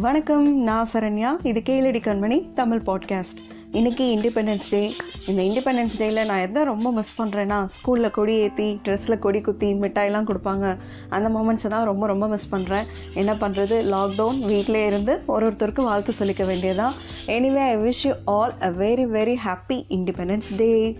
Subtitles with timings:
[0.00, 1.46] வணக்கம் நான் சரண்யா.
[1.46, 3.38] இது கேளடி கண்மணி தமிழ் பாட்காஸ்ட்
[3.72, 4.92] இன்றைக்கி இண்டிபெண்டன்ஸ் டே
[5.26, 10.28] இந்த இண்டிபெண்டன்ஸ் டேயில் நான் எதை ரொம்ப மிஸ் பண்ணுறேன்னா ஸ்கூலில் கொடி ஏற்றி ட்ரெஸ்ஸில் கொடி குத்தி மிட்டாயெல்லாம்
[10.30, 10.76] கொடுப்பாங்க.
[11.08, 16.14] அந்த மூமெண்ட்ஸை தான் ரொம்ப ரொம்ப மிஸ் பண்ணுறேன் என்ன பண்ணுறது லாக்டவுன் வீட்டிலே இருந்து ஒரு ஒருத்தருக்கு வாழ்த்து
[16.18, 16.92] சொல்லிக்க வேண்டியதான்
[17.26, 20.96] anyway I wish you all a very very happy independence day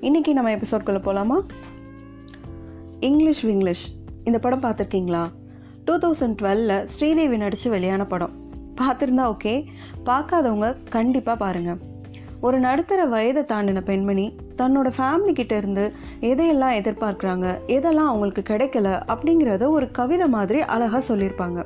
[0.00, 1.42] இன்றைக்கி நம்ம எபிசோட்குள்ளே போகலாமா
[3.00, 3.94] இங்கிலீஷ் விங்கிலீஷ்
[4.24, 5.28] இந்த படம் பார்த்துருக்கீங்களா?
[5.84, 8.39] டூ தௌசண்ட் டுவெலில் ஸ்ரீதேவி நடித்து வெளியான படம்.
[8.80, 9.54] பார்த்துருந்தா ஓகே
[10.04, 11.80] பார்க்காதவங்க கண்டிப்பாக பாருங்கள்
[12.40, 19.68] ஒரு நடுத்தர வயதை தாண்டின பெண்மணி தன்னோட ஃபேமிலி கிட்ட இருந்து எதையெல்லாம் எதிர்பார்க்குறாங்க எதெல்லாம் அவங்களுக்கு கிடைக்கல அப்படிங்கிறத
[19.68, 21.64] ஒரு கவிதை மாதிரி அழகாக சொல்லியிருப்பாங்க.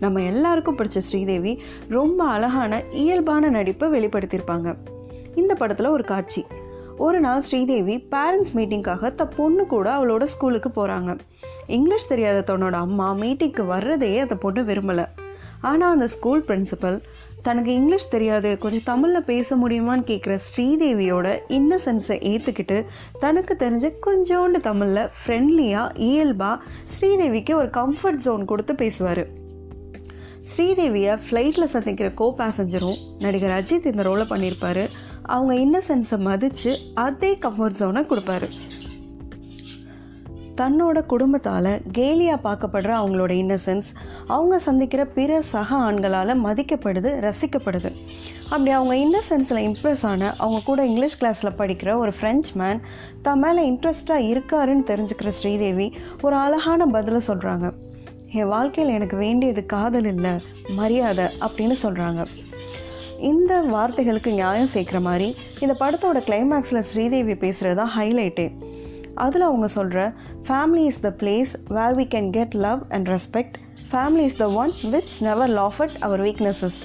[0.00, 1.52] நம்ம எல்லாருக்கும் பிடிச்ச ஸ்ரீதேவி
[1.88, 4.76] ரொம்ப அழகான இயல்பான நடிப்பை வெளிப்படுத்தியிருப்பாங்க.
[5.34, 6.44] இந்த படத்தில் ஒரு காட்சி.
[6.96, 11.18] ஒரு நாள் ஸ்ரீதேவி பேரண்ட்ஸ் மீட்டிங்காக த பொண்ணு கூட அவளோட ஸ்கூலுக்கு போகிறாங்க
[11.66, 15.04] இங்கிலீஷ் தெரியாத தன்னோட அம்மா மீட்டிங்க்கு வர்றதையே அந்த பொண்ணு விரும்பலை.
[15.62, 16.98] ஆனால் அந்த ஸ்கூல் பிரின்சிபல்
[17.42, 22.78] தனக்கு இங்கிலீஷ் தெரியாது கொஞ்சம் தமிழில் பேச முடியுமான்னு கேட்குற ஸ்ரீதேவியோட இன்னசென்ஸை ஏற்றுக்கிட்டு
[23.20, 26.62] தனக்கு தெரிஞ்ச கொஞ்சோண்டு தமிழில் ஃப்ரெண்ட்லியாக இயல்பாக
[26.94, 29.24] ஸ்ரீதேவிக்கு ஒரு கம்ஃபர்ட் ஜோன் கொடுத்து பேசுவார்.
[30.50, 34.84] ஸ்ரீதேவியை ஃப்ளைட்டில் சந்திக்கிற கோ பேசஞ்சரும் நடிகர் அஜித் இந்த ரோலை பண்ணியிருப்பார்
[35.22, 38.48] அவங்க இன்னசென்ஸை மதித்து அதே கம்ஃபர்ட் ஜோனை கொடுப்பாரு.
[40.60, 43.88] தன்னோட குடும்பத்தால் கேலியாக பார்க்கப்படுற அவங்களோட இன்னசென்ஸ்
[44.26, 47.90] அவங்க சந்திக்கிற பிற சக ஆண்களால் மதிக்கப்படுது ரசிக்கப்படுது.
[48.44, 52.80] அப்படி அவங்க இன்னசென்ஸில் இம்ப்ரெஸ் ஆன அவங்க கூட இங்கிலீஷ் கிளாஸில் படிக்கிற ஒரு ஃப்ரெஞ்ச் மேன்
[53.22, 57.72] தான் மேலே இன்ட்ரெஸ்டாக இருக்காருன்னு தெரிஞ்சுக்கிற ஸ்ரீதேவி ஒரு அழகான பதிலை சொல்கிறாங்க
[58.32, 60.30] என் வாழ்க்கையில் எனக்கு வேண்டியது காதல் இல்லை
[60.74, 62.26] மரியாதை அப்படின்னு சொல்கிறாங்க
[63.18, 68.52] இந்த வார்த்தைகளுக்கு நியாயம் சேர்க்குற மாதிரி இந்த படத்தோட கிளைமேக்ஸில் ஸ்ரீதேவி பேசுகிறது தான் ஹைலைட்டே
[69.14, 70.12] அதில் அவங்க சொல்கிற
[70.48, 73.54] family is the place where we can get love and respect
[73.92, 76.82] family is the one which never laugh at our weaknesses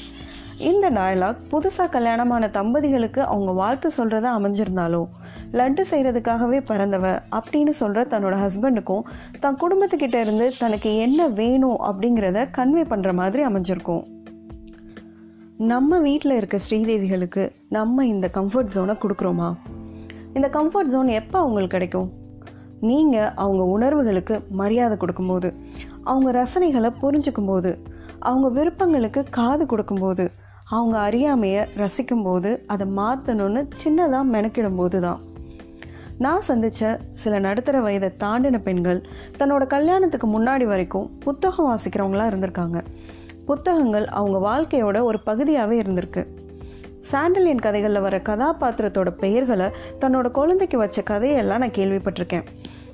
[0.58, 5.06] இந்த டயலாக் புதுசாக கல்யாணமான தம்பதிகளுக்கு அவங்க வாழ்த்து சொல்கிறத அமைஞ்சிருந்தாலும்
[5.52, 9.02] லட்டு செய்கிறதுக்காகவே பிறந்தவ அப்படின்னு சொல்கிற தன்னோட ஹஸ்பண்டுக்கும்
[9.40, 14.04] தன் குடும்பத்துக்கிட்ட இருந்து தனக்கு என்ன வேணும் அப்படிங்கிறத கன்வே பண்ணுற மாதிரி அமைஞ்சிருக்கும்.
[15.58, 19.54] நம்ம வீட்டில் இருக்க ஸ்ரீதேவிகளுக்கு நம்ம இந்த கம்ஃபர்ட் ஜோனை கொடுக்குறோமா?
[20.34, 22.14] இந்த கம்ஃபர்ட் ஜோன் எப்போ அவங்களுக்கு கிடைக்கும்?
[22.82, 25.54] நீங்கள் அவங்க உணர்வுகளுக்கு மரியாதை கொடுக்கும்போது
[26.04, 27.84] அவங்க ரசனைகளை புரிஞ்சுக்கும் போது
[28.20, 30.32] அவங்க விருப்பங்களுக்கு காது கொடுக்கும்போது
[30.66, 35.22] அவங்க அறியாமையை ரசிக்கும்போது அதை மாற்றணும்னு சின்னதாக மெனக்கிடும் போது தான்.
[36.18, 39.06] நான் சந்தித்த சில நடுத்தர வயதை தாண்டின பெண்கள்
[39.38, 42.80] தன்னோட கல்யாணத்துக்கு முன்னாடி வரைக்கும் புத்தகம் வாசிக்கிறவங்களாக இருந்திருக்காங்க.
[43.46, 46.28] புத்தகங்கள் அவங்க வாழ்க்கையோட ஒரு பகுதியாகவே இருந்திருக்கு.
[47.00, 49.70] சாண்டலின் கதைகளில் வர கதாபாத்திரத்தோட பெயர்களை
[50.00, 52.44] தன்னோட குழந்தைக்கு வச்ச கதையெல்லாம் நான் கேள்விப்பட்டிருக்கேன்.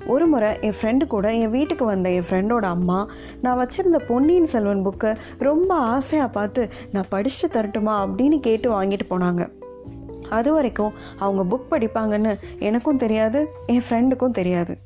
[0.06, 3.08] ஒரு முறை என் ஃப்ரெண்டு கூட என் வீட்டுக்கு வந்த என் ஃப்ரெண்டோட அம்மா
[3.42, 8.08] நான் வச்சுருந்த பொன்னியின் செல்வன் புக்கை ரொம்ப ஆசையாக பார்த்து நான் படித்து தரட்டுமா?
[8.08, 9.48] அப்படின்னு கேட்டு வாங்கிட்டு போனாங்க.
[10.28, 14.76] அது வரைக்கும் அவங்க புக் படிப்பாங்கன்னு எனக்கும் தெரியாது என் ஃப்ரெண்டுக்கும் தெரியாது.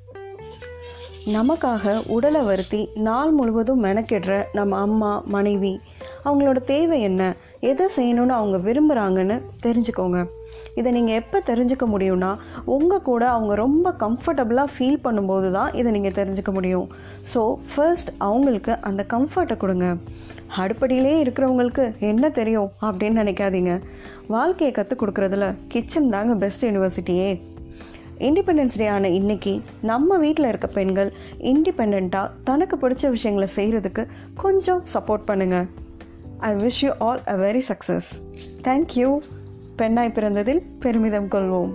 [1.27, 5.81] நமக்காக உடலை வருத்தி நாள் முழுவதும் மெனக்கிடுற நம்ம அம்மா மனைவி
[6.25, 7.35] அவங்களோட தேவை என்ன?
[7.71, 9.37] எதை செய்யணும்னு அவங்க விரும்புகிறாங்கன்னு
[9.67, 10.19] தெரிஞ்சுக்கோங்க.
[10.79, 12.31] இதை நீங்கள் எப்போ தெரிஞ்சுக்க முடியும்னா
[12.65, 16.87] உங்கள் கூட அவங்க ரொம்ப கம்ஃபர்டபுளாக ஃபீல் பண்ணும்போது தான் இதை நீங்கள் தெரிஞ்சுக்க முடியும்.
[17.33, 19.89] ஸோ ஃபர்ஸ்ட் அவங்களுக்கு அந்த கம்ஃபர்ட்டை கொடுங்க.
[20.61, 23.73] அடுப்படியிலே இருக்கிறவங்களுக்கு என்ன தெரியும் அப்படின்னு நினைக்காதீங்க.
[24.37, 27.31] வாழ்க்கையை கற்றுக் கொடுக்குறதுல கிச்சன் தாங்க பெஸ்ட் யூனிவர்சிட்டியே
[28.29, 29.53] இண்டிபெண்டன்ஸ் டே ஆன இன்னைக்கு
[29.91, 31.11] நம்ம வீட்டில் இருக்க பெண்கள்
[31.53, 34.05] இண்டிபெண்ட்டாக தனக்கு பிடிச்ச விஷயங்களை செய்கிறதுக்கு
[34.45, 35.69] கொஞ்சம் சப்போர்ட் பண்ணுங்கள்
[36.39, 38.11] I wish you all a very success
[38.63, 39.19] thank you
[39.77, 41.73] பெண்ணாய் பிறந்ததில் பெருமிதம் கொள்வோம்.